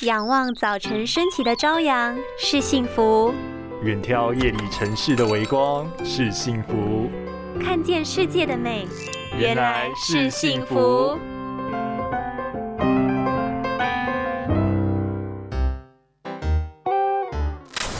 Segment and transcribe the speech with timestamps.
[0.00, 3.32] 仰望早晨升起的朝阳是幸福，
[3.84, 7.08] 远眺夜里城市的微光是幸福，
[7.62, 8.88] 看见世界的美
[9.38, 11.16] 原来是幸福。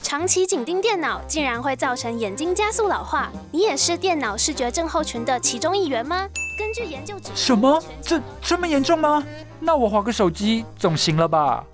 [0.00, 6.28] 长期紧盯电脑竟然会造成眼睛加速老化，你也是电脑视觉症候群的其中一员吗？
[6.56, 7.82] 根据研究指出，什么？
[8.00, 9.22] 这这么严重吗？
[9.58, 11.64] 那我划个手机总行了吧？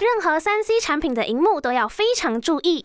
[0.00, 2.84] 任何三 C 产品的荧幕都要非常注意。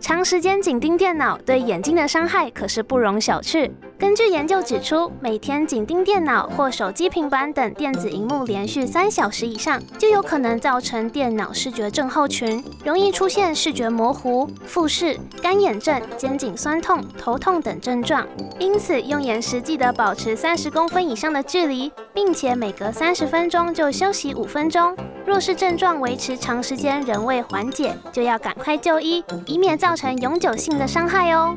[0.00, 3.70] 长时间紧盯电脑对眼睛的伤害可是不容小觑。
[3.98, 18.24] 根据研究指出，每天紧盯电脑或手机、平板等电子荧幕连续三小时以上，就有可能造成电脑视觉症候群，容易出现视觉模糊、复视、干眼症、肩颈酸痛、头痛等症状。
[18.60, 24.96] 因此，用眼时记得保持三十公分以上的距离，并且每隔三十分钟就休息五分钟。
[25.26, 31.56] 若是症状维持长时间仍未缓解，就要赶快就医，以免造成永久性的伤害哦。